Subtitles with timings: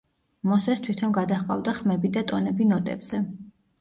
[0.51, 3.21] მოსეს თვითონ გადაჰყავდა ხმები და ტონები ნოტებზე.